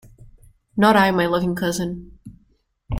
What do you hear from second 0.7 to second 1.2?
Not I,